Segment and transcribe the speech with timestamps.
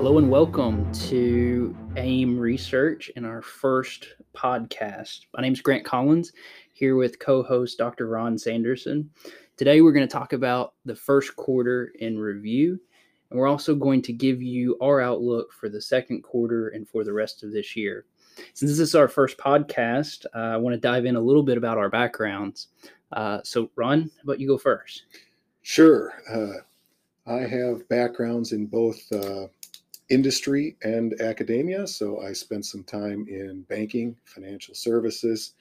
[0.00, 5.26] Hello and welcome to AIM Research and our first podcast.
[5.34, 6.32] My name is Grant Collins,
[6.72, 8.08] here with co host Dr.
[8.08, 9.10] Ron Sanderson.
[9.58, 12.80] Today, we're going to talk about the first quarter in review,
[13.28, 17.04] and we're also going to give you our outlook for the second quarter and for
[17.04, 18.06] the rest of this year.
[18.54, 21.58] Since this is our first podcast, uh, I want to dive in a little bit
[21.58, 22.68] about our backgrounds.
[23.12, 25.02] Uh, so, Ron, how about you go first?
[25.60, 26.14] Sure.
[26.32, 26.62] Uh,
[27.30, 29.48] I have backgrounds in both uh,
[30.10, 31.86] industry and academia.
[31.86, 35.54] So I spent some time in banking, financial services,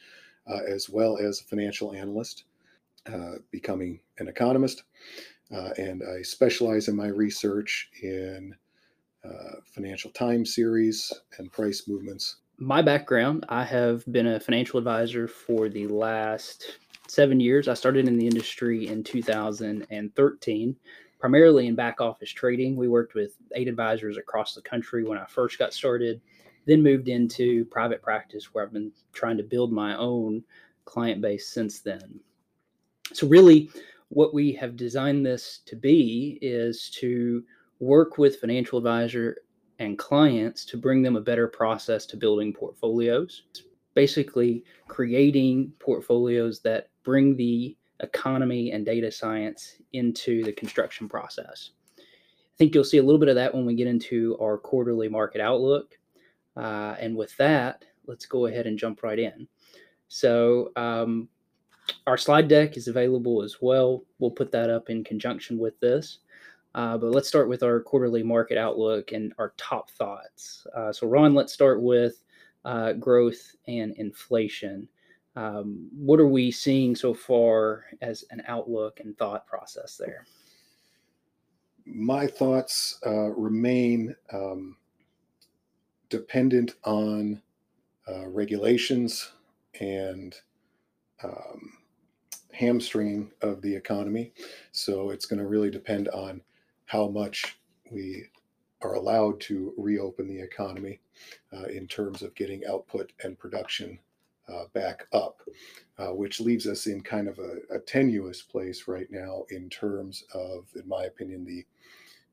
[0.47, 2.45] uh, as well as a financial analyst,
[3.11, 4.83] uh, becoming an economist.
[5.53, 8.55] Uh, and I specialize in my research in
[9.23, 12.37] uh, financial time series and price movements.
[12.57, 17.67] My background I have been a financial advisor for the last seven years.
[17.67, 20.75] I started in the industry in 2013
[21.19, 22.75] primarily in back office trading.
[22.75, 26.21] We worked with eight advisors across the country when I first got started,
[26.65, 30.43] then moved into private practice where I've been trying to build my own
[30.85, 32.19] client base since then.
[33.13, 33.69] So, really,
[34.09, 37.43] what we have designed this to be is to
[37.79, 39.37] work with financial advisor
[39.79, 43.43] and clients to bring them a better process to building portfolios.
[43.93, 51.71] Basically, creating portfolios that bring the economy and data science into the construction process.
[51.97, 55.09] I think you'll see a little bit of that when we get into our quarterly
[55.09, 55.97] market outlook.
[56.57, 59.47] Uh, and with that, let's go ahead and jump right in.
[60.07, 61.29] So, um,
[62.05, 64.03] our slide deck is available as well.
[64.19, 66.19] We'll put that up in conjunction with this.
[66.75, 70.67] Uh, but let's start with our quarterly market outlook and our top thoughts.
[70.75, 72.23] Uh, so, Ron, let's start with
[72.65, 74.87] uh, growth and inflation.
[75.39, 80.25] Um, what are we seeing so far as an outlook and thought process there?
[81.85, 84.75] My thoughts uh, remain um,
[86.09, 87.41] dependent on
[88.05, 89.31] uh, regulations
[89.79, 90.35] and
[91.23, 91.71] um,
[92.51, 94.33] hamstringing of the economy.
[94.73, 96.41] So it's going to really depend on
[96.83, 97.57] how much
[97.89, 98.25] we
[98.81, 100.99] are allowed to reopen the economy
[101.53, 103.99] uh, in terms of getting output and production
[104.51, 105.41] uh, back up,
[105.97, 110.23] uh, which leaves us in kind of a, a, tenuous place right now in terms
[110.33, 111.65] of, in my opinion, the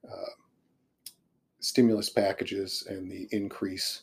[0.08, 0.30] uh,
[1.60, 4.02] stimulus packages and the increase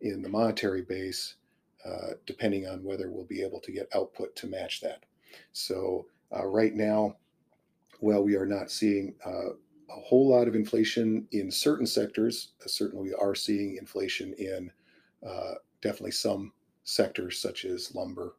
[0.00, 1.36] in the monetary base,
[1.84, 5.04] uh, depending on whether we'll be able to get output to match that.
[5.52, 7.16] So, uh, right now,
[8.00, 9.50] while we are not seeing uh,
[9.90, 12.52] a whole lot of inflation in certain sectors.
[12.66, 14.70] certainly, we are seeing inflation in
[15.80, 16.52] definitely some
[16.88, 18.36] sectors such as lumber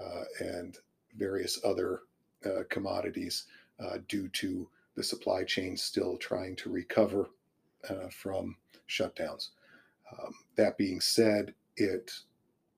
[0.00, 0.78] uh, and
[1.16, 2.02] various other
[2.46, 3.46] uh, commodities
[3.80, 7.30] uh, due to the supply chain still trying to recover
[7.90, 8.56] uh, from
[8.88, 9.48] shutdowns.
[10.12, 12.12] Um, that being said, it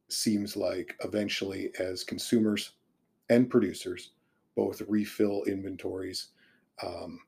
[0.08, 2.72] seems like eventually, as consumers
[3.28, 4.12] and producers
[4.56, 6.28] both refill inventories,
[6.82, 7.20] um,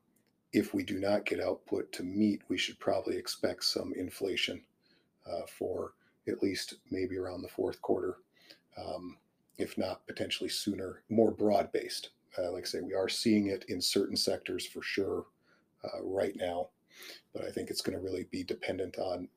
[0.53, 4.63] if we do not get output to meet, we should probably expect some inflation
[5.31, 5.93] uh, for
[6.29, 8.17] at least maybe around the fourth quarter,
[8.77, 9.17] um,
[9.59, 12.11] if not potentially sooner, more broad based.
[12.39, 15.25] Uh, like I say, we are seeing it in certain sectors for sure
[15.85, 16.69] uh, right now,
[17.33, 19.29] but I think it's going to really be dependent on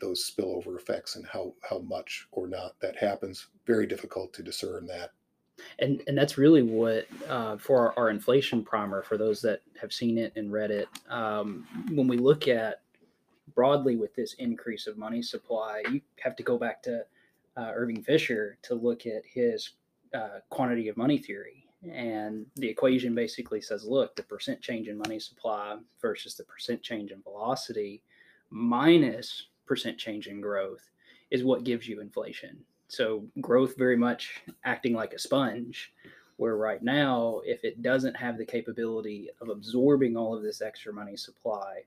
[0.00, 3.48] those spillover effects and how how much or not that happens.
[3.66, 5.10] Very difficult to discern that.
[5.78, 9.92] And and that's really what uh, for our, our, inflation primer for those that have
[9.92, 10.88] seen it and read it.
[11.08, 12.80] Um, when we look at
[13.54, 17.04] broadly with this increase of money supply, you have to go back to
[17.56, 19.70] uh, Irving Fisher to look at his
[20.14, 21.66] uh, quantity of money theory.
[21.92, 26.82] And the equation basically says look, the percent change in money supply versus the percent
[26.82, 28.02] change in velocity
[28.50, 30.90] minus percent change in growth
[31.30, 32.58] is what gives you inflation.
[32.88, 35.92] So, growth very much acting like a sponge,
[36.36, 40.92] where right now, if it doesn't have the capability of absorbing all of this extra
[40.92, 41.82] money supply,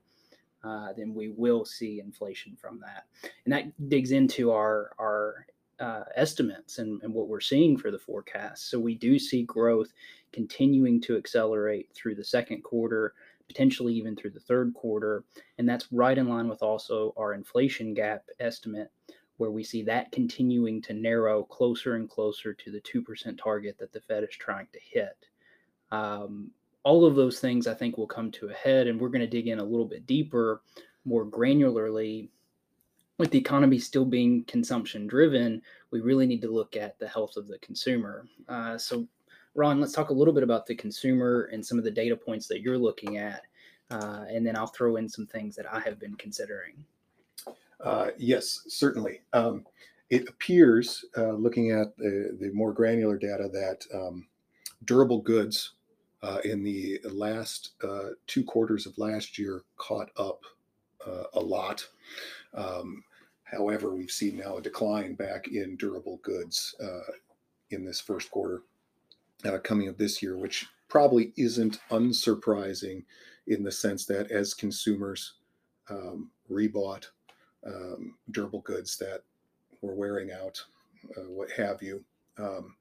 [0.64, 3.04] uh, then we will see inflation from that.
[3.44, 5.46] And that digs into our our
[5.80, 8.68] uh, estimates and, and what we're seeing for the forecast.
[8.70, 9.92] So we do see growth
[10.32, 13.14] continuing to accelerate through the second quarter,
[13.46, 15.24] potentially even through the third quarter,
[15.58, 18.90] and that's right in line with also our inflation gap estimate.
[19.36, 23.92] Where we see that continuing to narrow closer and closer to the 2% target that
[23.92, 25.16] the Fed is trying to hit.
[25.92, 26.50] Um,
[26.84, 29.26] all of those things I think will come to a head, and we're going to
[29.26, 30.62] dig in a little bit deeper,
[31.04, 32.28] more granularly.
[33.18, 35.60] With the economy still being consumption driven,
[35.90, 38.26] we really need to look at the health of the consumer.
[38.48, 39.08] Uh, so,
[39.54, 42.46] Ron, let's talk a little bit about the consumer and some of the data points
[42.46, 43.42] that you're looking at.
[43.90, 46.84] uh, and then I'll throw in some things that I have been considering.
[47.80, 49.20] Uh, yes, certainly.
[49.32, 49.64] Um,
[50.10, 54.26] it appears, uh, looking at the, the more granular data, that um,
[54.84, 55.74] durable goods
[56.22, 60.42] uh, in the last uh, two quarters of last year caught up
[61.06, 61.86] uh, a lot.
[62.54, 63.04] Um,
[63.44, 67.12] however, we've seen now a decline back in durable goods uh,
[67.70, 68.62] in this first quarter
[69.62, 73.04] coming of this year, which probably isn't unsurprising
[73.46, 75.34] in the sense that as consumers
[75.90, 77.06] um, rebought
[77.66, 79.22] um, durable goods that
[79.80, 80.62] were wearing out,
[81.16, 82.04] uh, what have you,
[82.38, 82.74] um,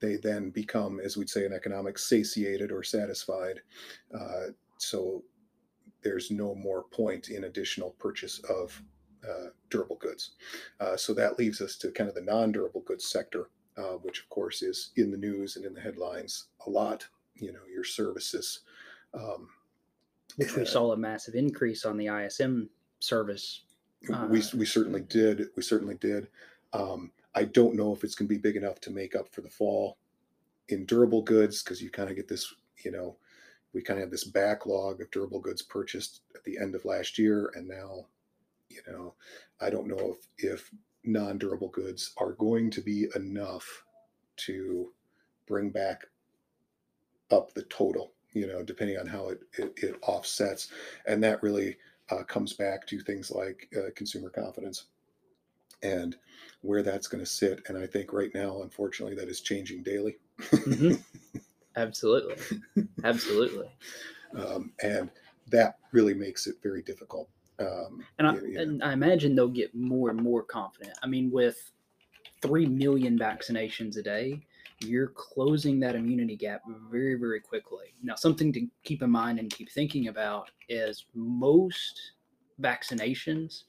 [0.00, 3.60] they then become, as we'd say in economics, satiated or satisfied.
[4.14, 4.48] Uh,
[4.78, 5.22] so
[6.02, 8.80] there's no more point in additional purchase of
[9.26, 10.32] uh, durable goods.
[10.80, 14.20] Uh, so that leaves us to kind of the non durable goods sector, uh, which
[14.20, 17.06] of course is in the news and in the headlines a lot.
[17.34, 18.60] You know, your services.
[19.12, 19.48] Um,
[20.36, 22.68] which we saw a massive increase on the ISM
[23.00, 23.62] service.
[24.12, 25.48] Uh, we, we certainly did.
[25.56, 26.28] We certainly did.
[26.72, 29.42] Um, I don't know if it's going to be big enough to make up for
[29.42, 29.98] the fall
[30.68, 32.52] in durable goods because you kind of get this,
[32.84, 33.16] you know,
[33.72, 37.18] we kind of have this backlog of durable goods purchased at the end of last
[37.18, 38.06] year, and now,
[38.70, 39.14] you know,
[39.60, 40.70] I don't know if if
[41.04, 43.84] non-durable goods are going to be enough
[44.38, 44.92] to
[45.46, 46.06] bring back
[47.30, 50.68] up the total you know, depending on how it, it, it offsets.
[51.06, 51.76] And that really
[52.10, 54.84] uh, comes back to things like uh, consumer confidence
[55.82, 56.16] and
[56.62, 57.62] where that's going to sit.
[57.68, 60.16] And I think right now, unfortunately, that is changing daily.
[60.40, 60.94] mm-hmm.
[61.76, 62.36] Absolutely.
[63.04, 63.68] Absolutely.
[64.34, 65.10] Um, and
[65.50, 67.28] that really makes it very difficult.
[67.58, 68.62] Um, and, I, you know.
[68.62, 70.96] and I imagine they'll get more and more confident.
[71.02, 71.70] I mean, with
[72.42, 74.40] 3 million vaccinations a day,
[74.80, 77.94] you're closing that immunity gap very, very quickly.
[78.02, 82.12] Now, something to keep in mind and keep thinking about is most
[82.60, 83.62] vaccinations,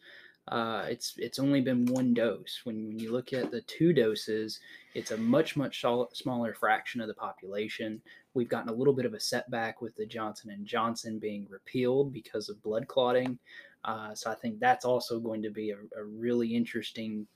[0.48, 2.62] uh, it's it's only been one dose.
[2.64, 4.60] When, when you look at the two doses,
[4.94, 5.84] it's a much much
[6.14, 8.02] smaller fraction of the population.
[8.34, 12.14] We've gotten a little bit of a setback with the Johnson and Johnson being repealed
[12.14, 13.38] because of blood clotting.
[13.84, 17.28] Uh, so I think that's also going to be a, a really interesting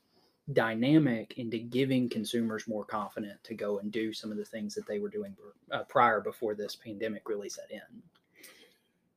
[0.53, 4.85] dynamic into giving consumers more confident to go and do some of the things that
[4.87, 5.35] they were doing
[5.71, 8.01] uh, prior before this pandemic really set in.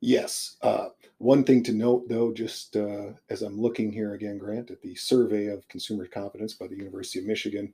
[0.07, 0.59] Yes.
[0.61, 4.83] Uh, one thing to note, though, just uh, as I'm looking here again, Grant, at
[4.83, 7.73] the survey of consumer confidence by the University of Michigan,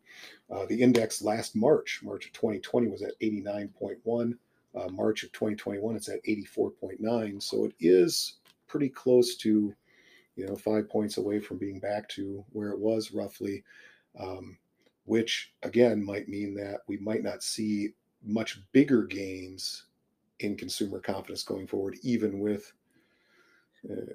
[0.49, 4.39] uh, the index last March, March of 2020, was at 89.1.
[4.77, 7.43] Uh, March of 2021, it's at 84.9.
[7.43, 8.37] So it is
[8.69, 9.75] pretty close to
[10.37, 13.65] you know, five points away from being back to where it was roughly,
[14.21, 14.57] um,
[15.05, 17.89] which again might mean that we might not see
[18.23, 19.87] much bigger gains
[20.41, 22.73] in consumer confidence going forward, even with
[23.91, 24.13] uh,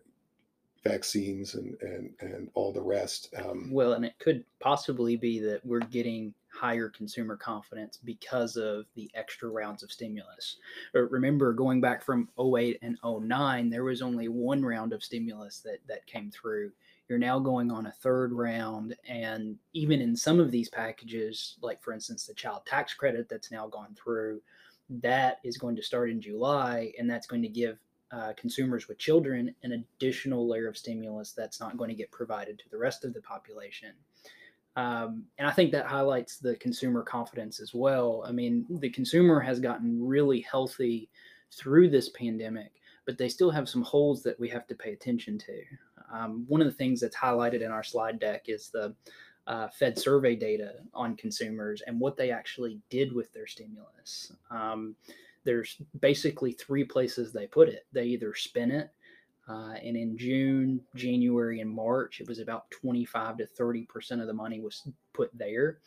[0.83, 3.33] vaccines and, and, and all the rest.
[3.43, 8.85] Um, well, and it could possibly be that we're getting higher consumer confidence because of
[8.95, 10.57] the extra rounds of stimulus.
[10.93, 15.79] remember, going back from 08 and 09, there was only one round of stimulus that,
[15.87, 16.71] that came through.
[17.09, 18.95] You're now going on a third round.
[19.07, 23.51] And even in some of these packages, like for instance, the child tax credit that's
[23.51, 24.41] now gone through,
[24.89, 27.77] that is going to start in July, and that's going to give
[28.11, 32.57] uh, consumers with children an additional layer of stimulus that's not going to get provided
[32.59, 33.93] to the rest of the population.
[34.75, 38.23] Um, and I think that highlights the consumer confidence as well.
[38.27, 41.09] I mean, the consumer has gotten really healthy
[41.51, 42.73] through this pandemic,
[43.05, 45.61] but they still have some holes that we have to pay attention to.
[46.13, 48.93] Um, one of the things that's highlighted in our slide deck is the
[49.47, 54.33] uh, Fed survey data on consumers and what they actually did with their stimulus.
[54.49, 54.95] Um,
[55.43, 57.85] there's basically three places they put it.
[57.93, 58.89] They either spent it,
[59.47, 64.33] uh, and in June, January, and March, it was about 25 to 30% of the
[64.33, 65.77] money was put there.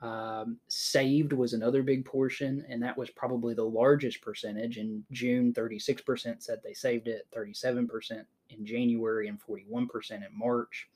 [0.00, 4.78] Um, saved was another big portion, and that was probably the largest percentage.
[4.78, 10.88] In June, 36% said they saved it, 37% in January, and 41% in March.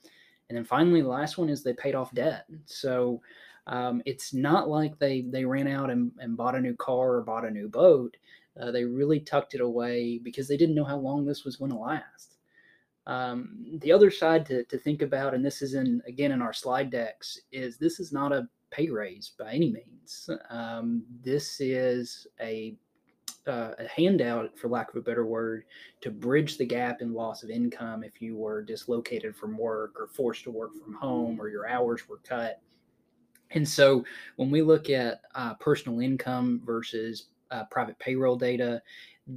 [0.48, 2.46] And then finally, the last one is they paid off debt.
[2.64, 3.20] So
[3.66, 7.22] um, it's not like they they ran out and, and bought a new car or
[7.22, 8.16] bought a new boat.
[8.60, 11.70] Uh, they really tucked it away because they didn't know how long this was going
[11.70, 12.36] to last.
[13.06, 16.52] Um, the other side to, to think about, and this is in again in our
[16.52, 20.28] slide decks, is this is not a pay raise by any means.
[20.50, 22.74] Um, this is a
[23.48, 25.64] uh, a handout, for lack of a better word,
[26.00, 30.06] to bridge the gap in loss of income if you were dislocated from work or
[30.08, 32.60] forced to work from home or your hours were cut.
[33.50, 34.04] And so
[34.36, 38.82] when we look at uh, personal income versus uh, private payroll data,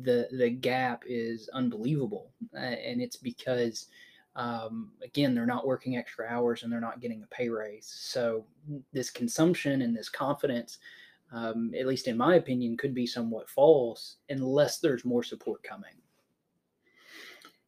[0.04, 3.88] the the gap is unbelievable, uh, and it's because
[4.36, 7.88] um, again they're not working extra hours and they're not getting a pay raise.
[7.88, 8.46] So
[8.94, 10.80] this consumption and this confidence,
[11.32, 15.94] um, at least in my opinion, could be somewhat false unless there's more support coming.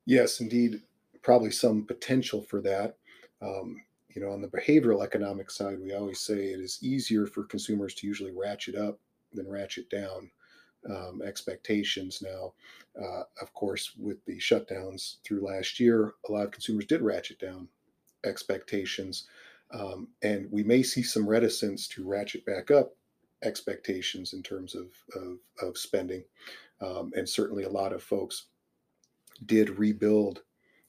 [0.06, 0.82] Yes, indeed,
[1.22, 2.98] probably some potential for that.
[3.42, 7.44] Um, you know, on the behavioral economic side, we always say it is easier for
[7.44, 9.00] consumers to usually ratchet up
[9.34, 10.30] than ratchet down
[10.90, 12.54] um, expectations now.
[13.02, 17.40] Uh, of course, with the shutdowns through last year, a lot of consumers did ratchet
[17.40, 17.68] down
[18.26, 19.28] expectations.
[19.72, 22.96] Um, and we may see some reticence to ratchet back up
[23.44, 26.24] expectations in terms of, of, of spending.
[26.82, 28.48] Um, and certainly a lot of folks
[29.46, 30.42] did rebuild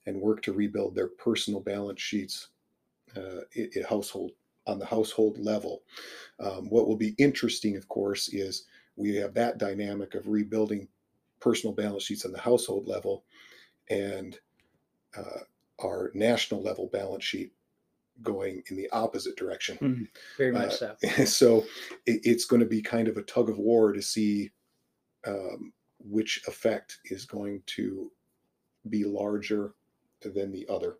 [0.06, 2.48] and work to rebuild their personal balance sheets
[3.16, 3.40] uh,
[3.88, 4.32] household
[4.66, 5.82] on the household level.
[6.40, 8.64] Um, what will be interesting, of course, is
[8.96, 10.88] we have that dynamic of rebuilding
[11.40, 13.24] personal balance sheets on the household level
[13.90, 14.38] and
[15.16, 15.40] uh,
[15.82, 17.52] our national level balance sheet
[18.22, 19.78] going in the opposite direction.
[19.80, 21.24] Mm, very much uh, so.
[21.24, 21.58] so
[22.06, 24.50] it, it's going to be kind of a tug of war to see
[25.26, 28.10] um, which effect is going to
[28.88, 29.74] be larger
[30.20, 30.96] than the other.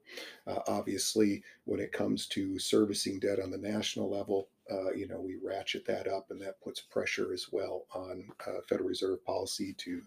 [0.47, 5.21] Uh, obviously, when it comes to servicing debt on the national level, uh, you know,
[5.21, 9.75] we ratchet that up, and that puts pressure as well on uh, Federal Reserve policy
[9.79, 10.03] to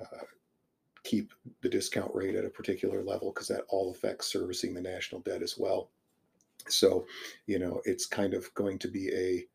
[0.00, 0.24] uh,
[1.04, 5.20] keep the discount rate at a particular level because that all affects servicing the national
[5.22, 5.90] debt as well.
[6.68, 7.06] So,
[7.46, 9.46] you know, it's kind of going to be a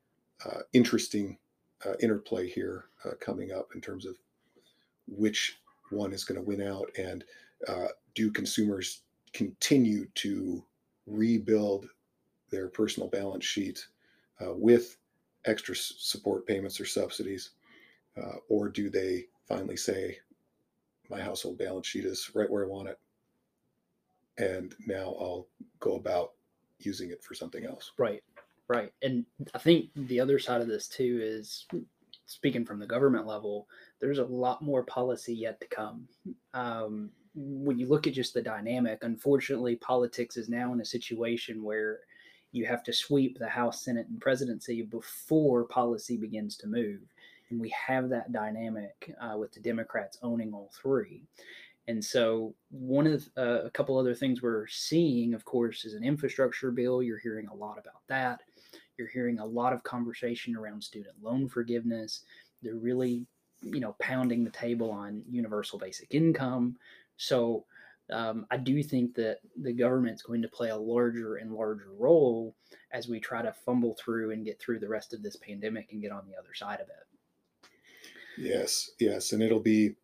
[0.50, 1.38] uh, interesting
[1.86, 2.86] uh, interplay here
[3.20, 4.16] coming up in terms of
[5.08, 5.60] which
[5.90, 7.24] one is going to win out and
[7.68, 9.02] uh, do consumers
[9.34, 10.64] continue to
[11.08, 11.88] rebuild
[12.50, 13.86] their personal balance sheet
[14.42, 14.98] uh, with
[15.46, 17.52] extra support payments or subsidies?
[18.18, 20.18] Uh, or do they finally say,
[21.10, 23.00] my household balance sheet is right where I want it,
[24.38, 25.48] and now I'll
[25.80, 26.32] go about
[26.80, 27.92] using it for something else?
[27.98, 28.24] Right,
[28.68, 28.92] right.
[29.02, 31.66] And I think the other side of this too is
[32.26, 33.68] speaking from the government level,
[34.00, 36.08] there's a lot more policy yet to come.
[36.54, 41.64] Um, when you look at just the dynamic, unfortunately, politics is now in a situation
[41.64, 42.00] where
[42.52, 47.00] you have to sweep the House, Senate, and presidency before policy begins to move.
[47.50, 51.24] And we have that dynamic uh, with the Democrats owning all three.
[51.88, 56.04] And so, one of uh, a couple other things we're seeing, of course, is an
[56.04, 57.04] infrastructure bill.
[57.04, 58.42] You're hearing a lot about that.
[58.98, 62.22] You're hearing a lot of conversation around student loan forgiveness.
[62.62, 63.26] They're really,
[63.62, 66.78] you know, pounding the table on universal basic income.
[67.18, 67.66] So
[68.12, 72.56] um, I do think that the government's going to play a larger and larger role
[72.92, 76.02] as we try to fumble through and get through the rest of this pandemic and
[76.02, 77.08] get on the other side of it.
[78.36, 79.96] Yes, yes, and it'll be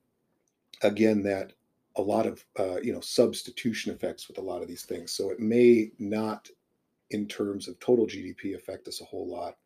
[0.83, 1.53] again that
[1.97, 5.11] a lot of uh, you know substitution effects with a lot of these things.
[5.11, 6.49] So it may not,
[7.11, 9.57] in terms of total GDP, affect us a whole lot.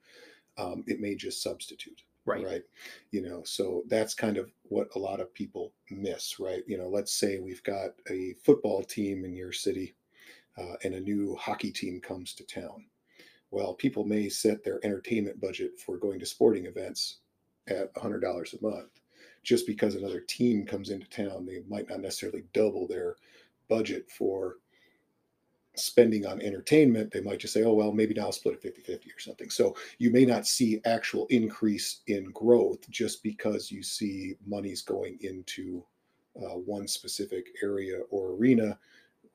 [0.57, 2.61] Um, it may just substitute right right
[3.11, 6.87] you know so that's kind of what a lot of people miss right you know
[6.87, 9.95] let's say we've got a football team in your city
[10.57, 12.85] uh, and a new hockey team comes to town
[13.51, 17.19] well people may set their entertainment budget for going to sporting events
[17.67, 18.89] at $100 a month
[19.43, 23.15] just because another team comes into town they might not necessarily double their
[23.67, 24.57] budget for
[25.75, 28.81] spending on entertainment, they might just say, oh, well, maybe now I'll split it 50
[28.81, 29.49] 50 or something.
[29.49, 35.17] So you may not see actual increase in growth just because you see monies going
[35.21, 35.83] into
[36.37, 38.77] uh, one specific area or arena.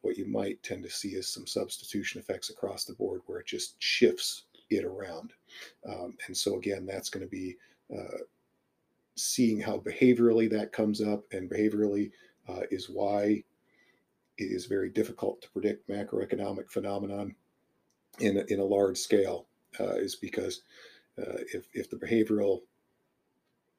[0.03, 3.47] What you might tend to see is some substitution effects across the board where it
[3.47, 5.33] just shifts it around.
[5.89, 7.57] Um, and so, again, that's going to be
[9.17, 12.11] seeing how behaviorally that comes up, and behaviorally
[12.49, 13.43] uh, is why
[14.39, 17.35] it is very difficult to predict macroeconomic phenomenon
[18.21, 19.47] in a, in a large scale
[19.81, 20.63] uh, is because
[21.19, 22.61] uh, if, if the behavioral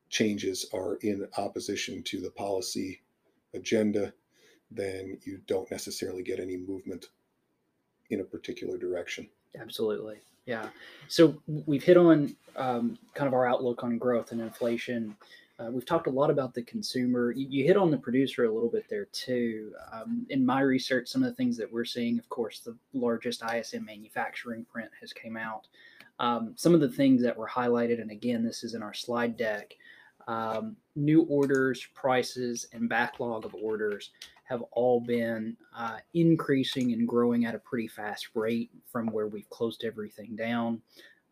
[0.09, 3.01] changes are in opposition to the policy
[3.53, 4.11] agenda,
[4.71, 7.07] then you don't necessarily get any movement
[8.09, 9.27] in a particular direction.
[9.59, 10.17] Absolutely.
[10.45, 10.69] Yeah.
[11.07, 15.15] So we've hit on um, kind of our outlook on growth and inflation.
[15.59, 17.31] Uh, we've talked a lot about the consumer.
[17.31, 19.73] You, you, hit on the producer a little bit there too.
[19.91, 23.43] Um, in my research, some of the things that we're seeing, of course, the largest
[23.43, 25.67] ISM manufacturing print has came out.
[26.19, 29.35] Um, some of the things that were highlighted, and again, this is in our slide
[29.35, 29.75] deck.
[30.27, 34.11] Um, new orders, prices, and backlog of orders
[34.49, 39.49] have all been uh, increasing and growing at a pretty fast rate from where we've
[39.49, 40.81] closed everything down.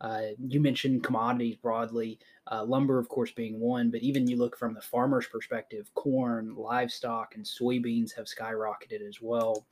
[0.00, 2.20] Uh, you mentioned commodities broadly,
[2.52, 6.54] uh, lumber, of course, being one, but even you look from the farmer's perspective, corn,
[6.54, 9.66] livestock, and soybeans have skyrocketed as well.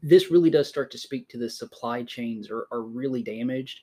[0.00, 3.80] This really does start to speak to the supply chains are, are really damaged.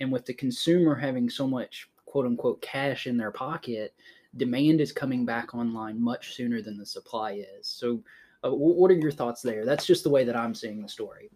[0.00, 3.94] And with the consumer having so much quote unquote cash in their pocket,
[4.36, 7.66] demand is coming back online much sooner than the supply is.
[7.66, 8.02] So,
[8.44, 9.64] uh, what are your thoughts there?
[9.64, 11.30] That's just the way that I'm seeing the story.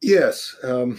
[0.00, 0.56] Yes.
[0.62, 0.98] Um,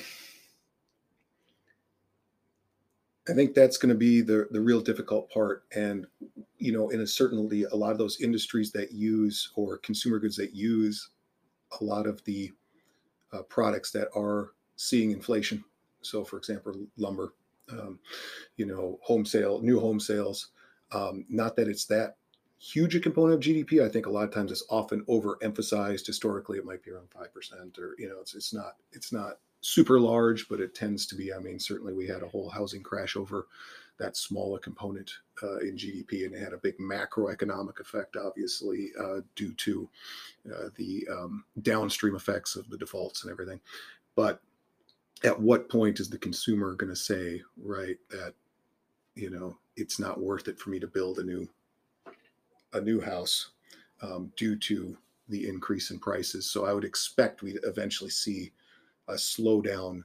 [3.27, 5.63] I think that's going to be the, the real difficult part.
[5.75, 6.05] And,
[6.57, 10.35] you know, in a certainly a lot of those industries that use or consumer goods
[10.37, 11.09] that use
[11.79, 12.51] a lot of the
[13.33, 15.63] uh, products that are seeing inflation.
[16.01, 17.33] So, for example, lumber,
[17.71, 17.99] um,
[18.57, 20.49] you know, home sale, new home sales.
[20.91, 22.17] Um, not that it's that
[22.61, 23.83] huge a component of GDP.
[23.83, 26.05] I think a lot of times it's often overemphasized.
[26.05, 29.39] Historically, it might be around five percent, or you know, it's it's not it's not
[29.61, 31.33] super large, but it tends to be.
[31.33, 33.47] I mean, certainly we had a whole housing crash over
[33.99, 35.11] that smaller component
[35.43, 39.89] uh, in GDP, and it had a big macroeconomic effect, obviously, uh, due to
[40.47, 43.59] uh, the um, downstream effects of the defaults and everything.
[44.15, 44.41] But
[45.23, 48.33] at what point is the consumer going to say, right, that
[49.15, 51.47] you know it's not worth it for me to build a new
[52.73, 53.51] a new house
[54.01, 54.97] um, due to
[55.29, 56.49] the increase in prices?
[56.49, 58.51] So I would expect we'd eventually see
[59.07, 60.03] a slowdown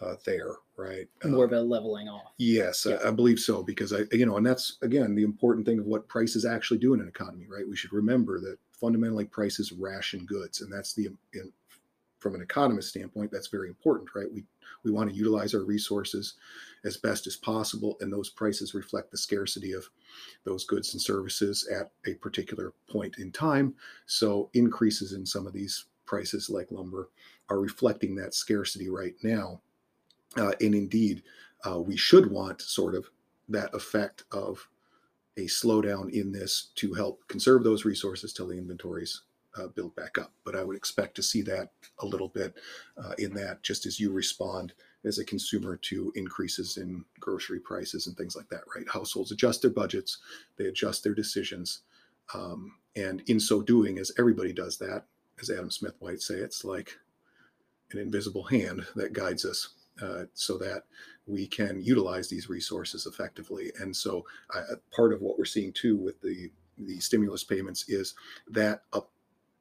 [0.00, 1.08] uh, there, right?
[1.24, 2.32] More um, of a leveling off.
[2.38, 2.96] Yes, yeah.
[3.04, 5.86] I, I, believe so because I, you know, and that's again the important thing of
[5.86, 7.68] what prices actually do in an economy, right?
[7.68, 11.52] We should remember that fundamentally prices ration goods, and that's the in,
[12.18, 14.32] from an economist standpoint, that's very important, right?
[14.32, 14.44] We
[14.84, 16.34] we want to utilize our resources
[16.84, 19.88] as best as possible, and those prices reflect the scarcity of
[20.44, 23.74] those goods and services at a particular point in time.
[24.06, 27.10] So increases in some of these prices, like lumber,
[27.48, 29.60] are reflecting that scarcity right now.
[30.36, 31.22] Uh, and indeed,
[31.68, 33.08] uh, we should want sort of
[33.48, 34.68] that effect of
[35.36, 39.22] a slowdown in this to help conserve those resources till the inventories
[39.74, 40.32] build back up.
[40.44, 42.54] But I would expect to see that a little bit
[42.96, 44.72] uh, in that just as you respond
[45.04, 48.86] as a consumer to increases in grocery prices and things like that, right?
[48.88, 50.18] Households adjust their budgets,
[50.56, 51.80] they adjust their decisions.
[52.34, 55.04] Um, and in so doing, as everybody does that,
[55.40, 56.98] as Adam Smith might say, it's like
[57.92, 59.70] an invisible hand that guides us
[60.02, 60.84] uh, so that
[61.26, 63.72] we can utilize these resources effectively.
[63.80, 68.14] And so, uh, part of what we're seeing too with the the stimulus payments is
[68.48, 69.10] that up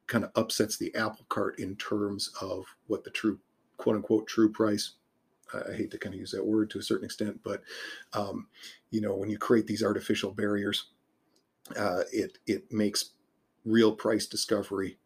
[0.08, 3.40] kind of upsets the apple cart in terms of what the true
[3.78, 4.94] quote unquote true price
[5.54, 7.62] I hate to kind of use that word to a certain extent, but
[8.14, 8.48] um,
[8.92, 10.88] you know, when you create these artificial barriers,
[11.78, 13.12] uh, it it makes
[13.66, 14.98] real price discovery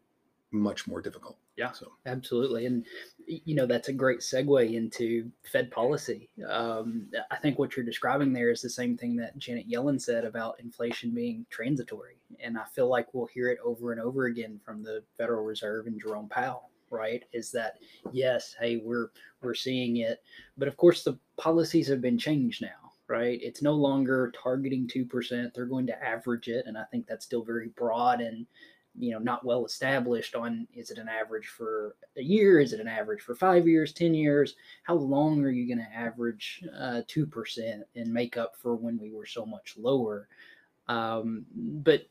[0.50, 1.36] much more difficult.
[1.56, 2.86] Yeah, so absolutely, and
[3.26, 6.30] you know that's a great segue into Fed policy.
[6.48, 10.24] Um, I think what you're describing there is the same thing that Janet Yellen said
[10.24, 14.60] about inflation being transitory, and I feel like we'll hear it over and over again
[14.64, 16.70] from the Federal Reserve and Jerome Powell.
[16.90, 17.22] Right?
[17.34, 17.74] Is that
[18.12, 18.54] yes?
[18.58, 19.10] Hey, we're
[19.42, 20.22] we're seeing it,
[20.56, 22.92] but of course the policies have been changed now.
[23.08, 23.38] Right?
[23.42, 27.26] It's no longer targeting two percent; they're going to average it, and I think that's
[27.26, 28.46] still very broad and
[28.98, 32.60] you know not well established on is it an average for a year?
[32.60, 34.54] Is it an average for five years ten years?
[34.82, 39.10] How long are you going to average uh, 2% and make up for when we
[39.10, 40.28] were so much lower?
[40.88, 42.06] Um, but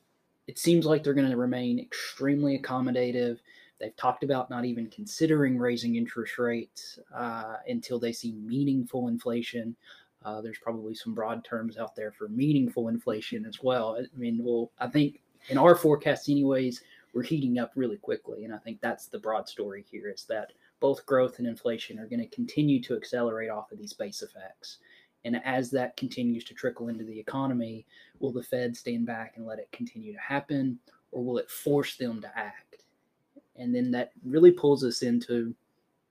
[0.48, 3.40] it seems like they're going to remain extremely accommodative.
[3.80, 9.76] They've talked about not even considering raising interest rates uh, until they see meaningful inflation.
[10.24, 13.98] Uh, there's probably some broad terms out there for meaningful inflation as well.
[14.00, 16.82] I mean well i think in our forecast, anyways,
[17.14, 18.46] we're heating up really quickly.
[18.46, 22.08] And I think that's the broad story here is that both growth and inflation are
[22.08, 24.78] going to continue to accelerate off of these base effects.
[25.24, 27.86] And as that continues to trickle into the economy,
[28.20, 30.80] will the Fed stand back and let it continue to happen,
[31.12, 32.84] or will it force them to act?
[33.56, 35.54] And then that really pulls us into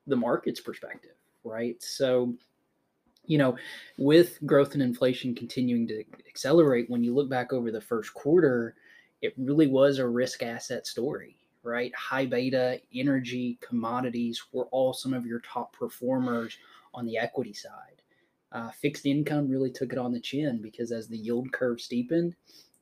[0.07, 1.83] the market's perspective, right?
[1.83, 2.35] So,
[3.25, 3.57] you know,
[3.99, 8.77] with growth and inflation continuing to accelerate, when you look back over the first quarter,
[9.23, 11.95] it really was a risk asset story, right?
[11.95, 16.57] High beta, energy, commodities were all some of your top performers
[16.95, 18.03] on the equity side.
[18.53, 22.35] Uh, fixed income really took it on the chin because as the yield curve steepened,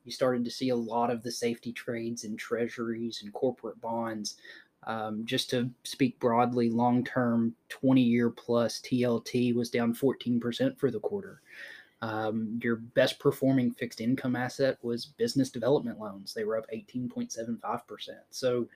[0.04, 4.36] you started to see a lot of the safety trades in treasuries and corporate bonds.
[4.86, 10.90] Um, just to speak broadly, long term 20 year plus TLT was down 14% for
[10.90, 11.42] the quarter.
[12.00, 16.32] Um, your best performing fixed income asset was business development loans.
[16.32, 17.80] They were up 18.75%.
[18.30, 18.68] So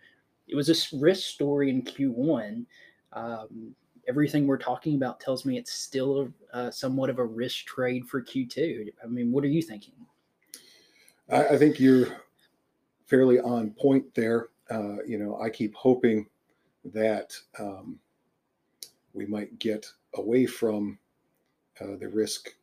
[0.48, 2.64] it was a risk story in Q1.
[3.12, 3.74] Um,
[4.08, 8.06] everything we're talking about tells me it's still a, uh, somewhat of a risk trade
[8.06, 8.92] for Q2.
[9.02, 9.94] I mean, what are you thinking?
[11.30, 12.08] I, I think you're
[13.06, 14.48] fairly on point there.
[14.70, 16.26] Uh, you know, I keep hoping
[16.86, 17.98] that um,
[19.12, 20.98] we might get away from
[21.80, 22.54] uh, the risk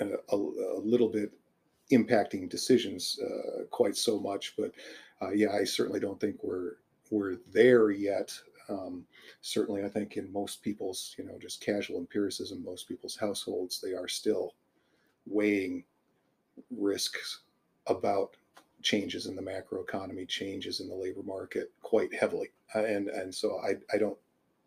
[0.00, 1.32] a, a, little bit
[1.92, 4.54] impacting decisions uh, quite so much.
[4.56, 4.72] But
[5.22, 6.76] uh, yeah, I certainly don't think we're
[7.10, 8.32] we're there yet.
[8.68, 9.04] Um,
[9.42, 13.94] certainly, I think in most people's, you know, just casual empiricism, most people's households, they
[13.94, 14.54] are still
[15.26, 15.84] weighing
[16.70, 17.40] risks
[17.86, 18.36] about
[18.82, 23.58] changes in the macroeconomy, changes in the labor market quite heavily, uh, and and so
[23.58, 24.18] I I don't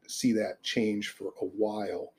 [0.08, 2.14] see that change for a while.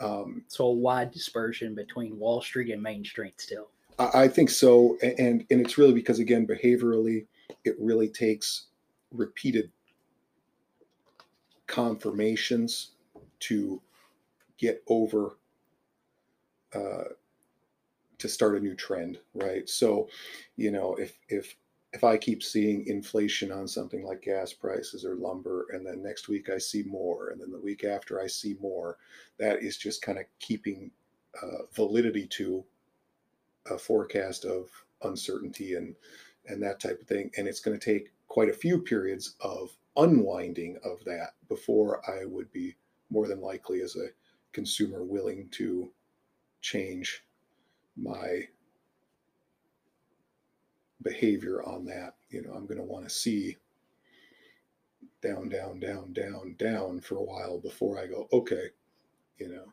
[0.00, 3.68] Um, so a wide dispersion between Wall Street and Main Street still.
[3.98, 7.26] I, I think so, and and it's really because again behaviorally,
[7.64, 8.66] it really takes
[9.10, 9.70] repeated
[11.66, 12.92] confirmations
[13.38, 13.80] to
[14.58, 15.36] get over
[16.74, 17.04] uh,
[18.18, 19.68] to start a new trend, right?
[19.68, 20.08] So,
[20.56, 21.56] you know, if if
[21.96, 26.28] if I keep seeing inflation on something like gas prices or lumber, and then next
[26.28, 28.98] week I see more, and then the week after I see more,
[29.38, 30.90] that is just kind of keeping
[31.42, 32.62] uh, validity to
[33.70, 34.68] a forecast of
[35.04, 35.94] uncertainty and
[36.48, 37.30] and that type of thing.
[37.38, 42.26] And it's going to take quite a few periods of unwinding of that before I
[42.26, 42.76] would be
[43.08, 44.08] more than likely as a
[44.52, 45.90] consumer willing to
[46.60, 47.24] change
[47.96, 48.42] my
[51.06, 52.14] behavior on that.
[52.30, 53.56] You know, I'm going to want to see
[55.22, 58.66] down, down, down, down, down for a while before I go, okay,
[59.38, 59.64] you know,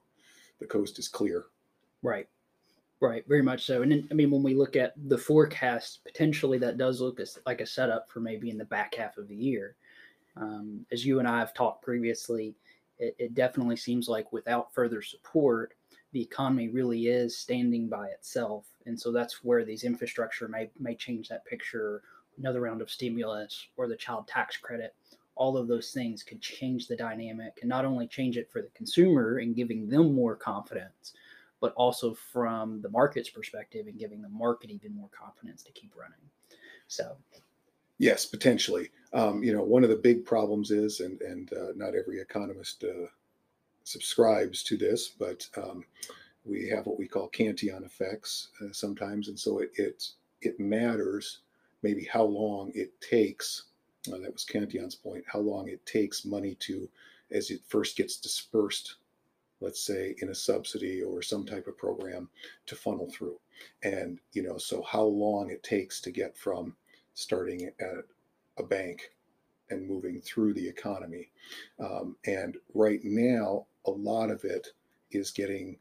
[0.60, 1.46] the coast is clear.
[2.02, 2.28] Right.
[3.02, 3.82] Right, very much so.
[3.82, 7.38] And then, I mean, when we look at the forecast, potentially that does look as,
[7.46, 9.76] like a setup for maybe in the back half of the year.
[10.38, 12.56] Um, as you and I have talked previously,
[13.00, 15.74] it, it definitely seems like without further support,
[16.13, 18.65] the economy really is standing by itself.
[18.86, 22.04] And so that's where these infrastructure may, may change that picture.
[22.38, 24.95] Another round of stimulus or the child tax credit,
[25.36, 28.69] all of those things could change the dynamic and not only change it for the
[28.69, 31.13] consumer and giving them more confidence,
[31.60, 35.93] but also from the market's perspective and giving the market even more confidence to keep
[35.95, 36.19] running.
[36.88, 37.15] So,
[37.97, 38.91] yes, potentially.
[39.13, 42.84] Um, you know, one of the big problems is, and and uh, not every economist
[42.84, 43.08] uh,
[43.84, 45.84] subscribes to this, but um,
[46.46, 50.04] we have what we call Cantillon effects uh, sometimes, and so it, it
[50.41, 51.39] it matters
[51.82, 53.65] maybe how long it takes.
[54.12, 55.24] Uh, that was Cantillon's point.
[55.28, 56.89] How long it takes money to,
[57.32, 58.96] as it first gets dispersed,
[59.62, 62.30] let's say in a subsidy or some type of program,
[62.65, 63.39] to funnel through,
[63.84, 66.76] and you know, so how long it takes to get from
[67.13, 68.06] starting at
[68.58, 69.12] a bank
[69.69, 71.30] and moving through the economy.
[71.80, 74.67] Um, and right now, a lot of it
[75.12, 75.78] is getting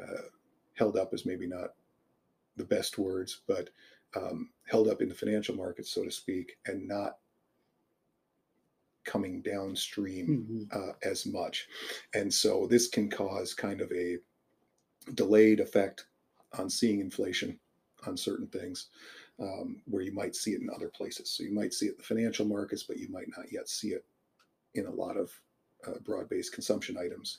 [0.00, 0.28] uh,
[0.74, 1.74] held up as maybe not
[2.56, 3.70] the best words, but
[4.14, 7.18] um, held up in the financial markets, so to speak, and not
[9.04, 10.90] coming downstream mm-hmm.
[10.90, 11.68] uh, as much.
[12.14, 14.18] And so this can cause kind of a
[15.14, 16.06] delayed effect
[16.58, 17.58] on seeing inflation
[18.06, 18.88] on certain things
[19.40, 21.30] um, where you might see it in other places.
[21.30, 23.88] So you might see it in the financial markets, but you might not yet see
[23.88, 24.04] it
[24.74, 25.30] in a lot of
[25.86, 27.38] uh, broad-based consumption items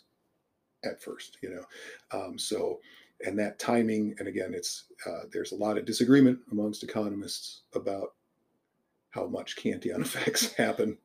[0.84, 1.38] at first.
[1.42, 2.80] You know, um, so
[3.26, 8.14] and that timing, and again, it's uh, there's a lot of disagreement amongst economists about
[9.12, 10.98] how much Cantillon effects happen.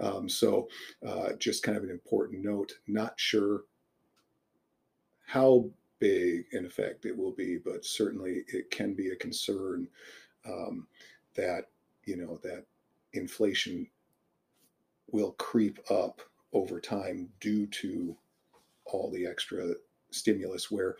[0.00, 0.68] Um, so
[1.06, 2.72] uh, just kind of an important note.
[2.86, 3.62] Not sure
[5.26, 9.88] how big an effect it will be, but certainly it can be a concern
[10.46, 10.86] um,
[11.34, 11.66] that
[12.04, 12.64] you know that
[13.12, 13.86] inflation
[15.10, 16.20] will creep up
[16.52, 18.16] over time due to
[18.86, 19.74] all the extra
[20.10, 20.96] stimulus where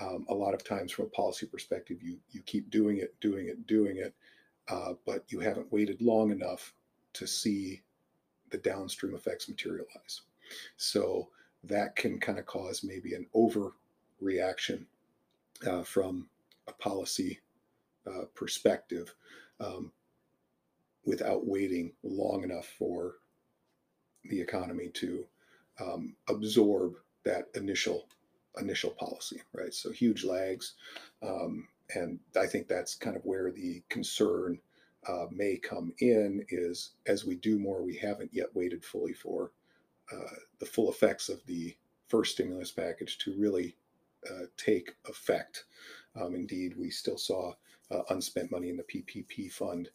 [0.00, 3.48] um, a lot of times from a policy perspective you you keep doing it doing
[3.48, 4.14] it doing it
[4.68, 6.74] uh, but you haven't waited long enough
[7.12, 7.82] to see
[8.50, 10.22] the downstream effects materialize.
[10.76, 11.28] So
[11.64, 14.84] that can kind of cause maybe an overreaction
[15.66, 16.28] uh, from
[16.68, 17.40] a policy
[18.06, 19.14] uh, perspective
[19.60, 19.92] um,
[21.04, 23.14] without waiting long enough for
[24.24, 25.24] the economy to
[25.80, 28.06] um, absorb that initial
[28.60, 29.72] initial policy, right?
[29.72, 30.74] So huge lags,
[31.22, 34.58] um, and I think that's kind of where the concern
[35.06, 36.44] uh, may come in.
[36.48, 39.52] Is as we do more, we haven't yet waited fully for
[40.12, 41.76] uh, the full effects of the
[42.08, 43.76] first stimulus package to really
[44.28, 45.64] uh, take effect.
[46.20, 47.52] Um, indeed, we still saw
[47.90, 49.88] uh, unspent money in the PPP fund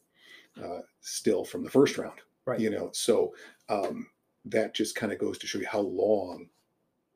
[0.62, 2.20] uh, still from the first round.
[2.46, 2.60] Right.
[2.60, 3.34] You know, so
[3.70, 4.08] um,
[4.46, 6.48] that just kind of goes to show you how long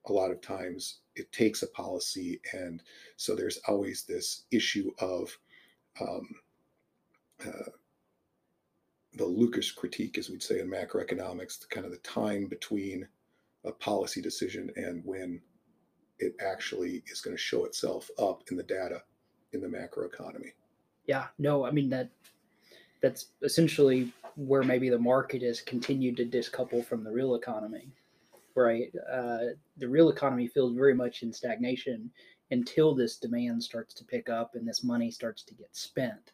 [0.08, 2.82] a lot of times it takes a policy, and
[3.18, 5.38] so there's always this issue of
[6.02, 6.36] um,
[7.46, 7.70] uh,
[9.14, 13.08] the Lucas critique, as we'd say in macroeconomics, the kind of the time between
[13.66, 15.42] a policy decision and when
[16.20, 19.02] it actually is going to show itself up in the data
[19.52, 20.54] in the macroeconomy.
[21.06, 22.10] Yeah, no, I mean that
[23.02, 27.88] that's essentially where maybe the market has continued to discouple from the real economy,
[28.56, 28.92] right?
[29.12, 32.10] Uh, the real economy feels very much in stagnation
[32.52, 36.32] until this demand starts to pick up and this money starts to get spent.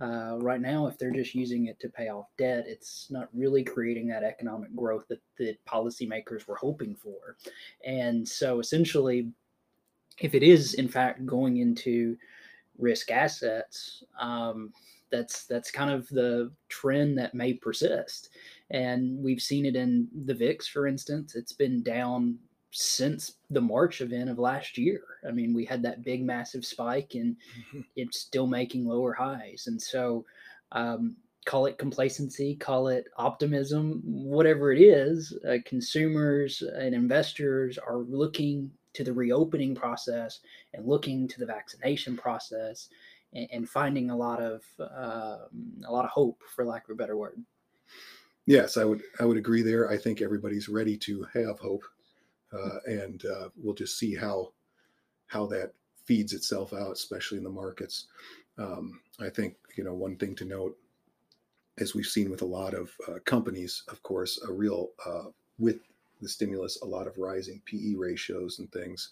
[0.00, 3.62] Uh, right now, if they're just using it to pay off debt, it's not really
[3.62, 7.36] creating that economic growth that the policymakers were hoping for.
[7.84, 9.30] And so, essentially,
[10.18, 12.16] if it is in fact going into
[12.78, 14.72] risk assets, um,
[15.12, 18.30] that's that's kind of the trend that may persist.
[18.70, 21.36] And we've seen it in the VIX, for instance.
[21.36, 22.38] It's been down
[22.72, 25.02] since the March event of last year.
[25.28, 27.80] I mean, we had that big, massive spike, and mm-hmm.
[27.96, 29.64] it's still making lower highs.
[29.66, 30.24] And so,
[30.72, 37.98] um, call it complacency, call it optimism, whatever it is, uh, consumers and investors are
[37.98, 40.40] looking to the reopening process
[40.74, 42.88] and looking to the vaccination process
[43.32, 45.46] and, finding a lot of uh,
[45.86, 47.42] a lot of hope, for lack of a better word.
[48.46, 49.90] Yes, I would I would agree there.
[49.90, 51.84] I think everybody's ready to have hope
[52.52, 54.52] uh, and uh, we'll just see how
[55.26, 55.72] how that
[56.04, 58.06] feeds itself out, especially in the markets.
[58.58, 60.76] Um, I think you know one thing to note,
[61.78, 65.80] as we've seen with a lot of uh, companies, of course, a real uh, with
[66.20, 69.10] the stimulus, a lot of rising PE ratios and things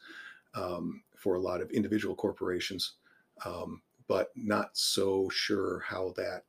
[0.54, 2.94] um, for a lot of individual corporations,
[3.44, 6.42] um, but not so sure how that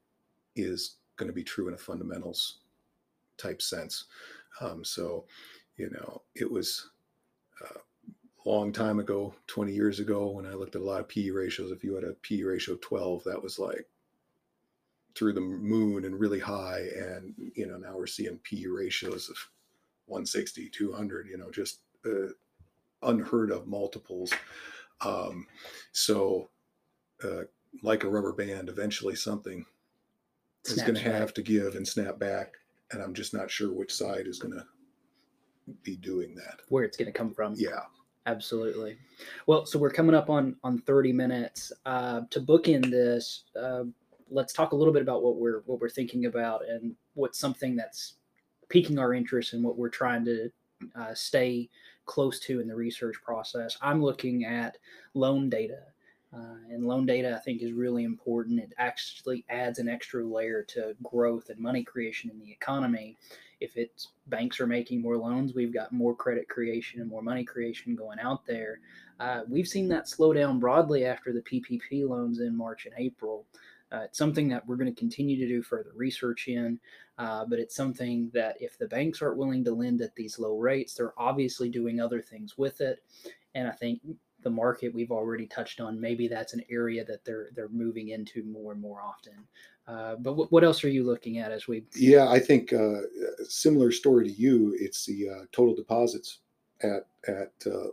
[0.55, 2.61] is going to be true in a fundamentals
[3.37, 4.05] type sense.
[4.59, 5.25] Um, so
[5.77, 6.89] you know, it was
[7.63, 7.79] uh,
[8.45, 11.29] a long time ago, 20 years ago, when I looked at a lot of PE
[11.29, 11.71] ratios.
[11.71, 13.87] If you had a PE ratio of 12, that was like
[15.15, 16.81] through the moon and really high.
[16.95, 19.37] And, you know, now we're seeing PE ratios of
[20.07, 22.31] 160, 200, you know, just uh,
[23.03, 24.33] unheard of multiples.
[25.03, 25.45] Um,
[25.91, 26.49] so,
[27.23, 27.43] uh,
[27.83, 29.65] like a rubber band, eventually something
[30.63, 32.53] Snaps is going to have to give and snap back.
[32.91, 34.65] And I'm just not sure which side is going to
[35.83, 36.59] be doing that.
[36.69, 37.55] Where it's going to come from.
[37.57, 37.81] Yeah.
[38.27, 38.97] Absolutely.
[39.47, 41.71] Well, so we're coming up on on 30 minutes.
[41.85, 43.83] Uh, to bookend this, uh,
[44.29, 47.75] let's talk a little bit about what we're what we're thinking about and what's something
[47.75, 48.15] that's
[48.69, 50.51] piquing our interest and what we're trying to
[50.95, 51.69] uh, stay
[52.05, 53.77] close to in the research process.
[53.81, 54.77] I'm looking at
[55.13, 55.79] loan data.
[56.33, 58.59] Uh, and loan data, I think, is really important.
[58.59, 63.17] It actually adds an extra layer to growth and money creation in the economy
[63.61, 67.45] if it's banks are making more loans, we've got more credit creation and more money
[67.45, 68.79] creation going out there.
[69.19, 73.45] Uh, we've seen that slow down broadly after the PPP loans in March and April.
[73.91, 76.79] Uh, it's something that we're going to continue to do further research in,
[77.19, 80.57] uh, but it's something that if the banks aren't willing to lend at these low
[80.57, 83.03] rates, they're obviously doing other things with it.
[83.53, 84.01] And I think
[84.43, 88.43] the market we've already touched on, maybe that's an area that they're they're moving into
[88.43, 89.33] more and more often.
[89.87, 91.83] Uh, but w- what else are you looking at as we?
[91.95, 93.01] Yeah, I think uh,
[93.43, 94.75] similar story to you.
[94.79, 96.39] It's the uh, total deposits
[96.81, 97.87] at at uh,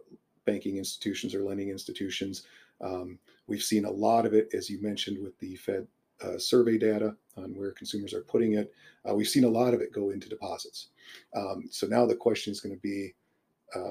[0.44, 2.44] banking institutions or lending institutions.
[2.80, 5.86] Um, we've seen a lot of it, as you mentioned, with the Fed
[6.22, 8.72] uh, survey data on where consumers are putting it.
[9.08, 10.88] Uh, we've seen a lot of it go into deposits.
[11.34, 13.14] Um, so now the question is going to be,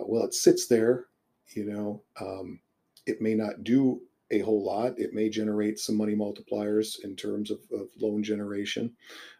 [0.05, 1.07] well, it sits there.
[1.53, 2.59] You know, um,
[3.05, 4.99] it may not do a whole lot.
[4.99, 8.93] It may generate some money multipliers in terms of, of loan generation.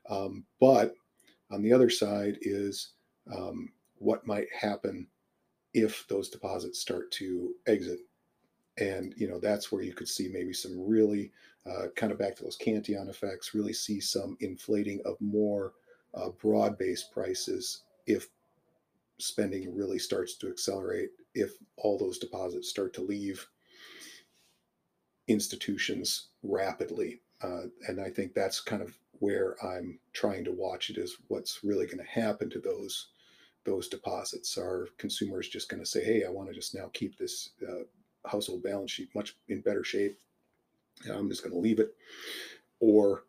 [0.10, 0.96] Um, but
[1.52, 2.92] on the other side is
[3.34, 5.08] um, what might happen
[5.74, 8.00] if those deposits start to exit.
[8.78, 11.32] And, you know, that's where you could see maybe some really
[11.66, 15.74] uh, kind of back to those Cantillon effects, really see some inflating of more
[16.14, 18.30] uh, broad based prices if
[19.18, 23.48] spending really starts to accelerate, if all those deposits start to leave
[25.28, 27.22] institutions rapidly.
[27.42, 31.64] Uh, and I think that's kind of where I'm trying to watch it is what's
[31.64, 33.10] really going to happen to those
[33.66, 34.58] those deposits.
[34.58, 37.84] Are consumers just going to say, "Hey, I want to just now keep this uh,
[38.26, 40.18] household balance sheet much in better shape.
[41.12, 41.96] I'm just going to leave it,"
[42.80, 43.26] or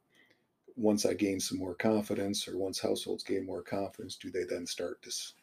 [0.76, 4.66] once I gain some more confidence, or once households gain more confidence, do they then
[4.66, 5.34] start this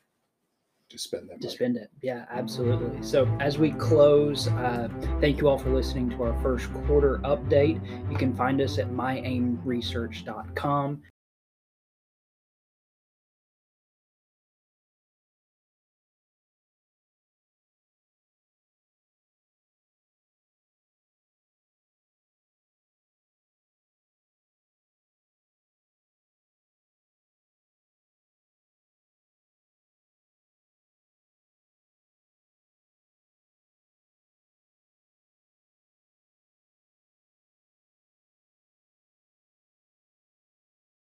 [0.90, 1.56] to spend that to money.
[1.56, 1.90] spend it.
[2.02, 3.02] Yeah, absolutely.
[3.02, 7.82] So as we close, uh, thank you all for listening to our first quarter update.
[8.12, 11.02] You can find us at myaimresearch.com.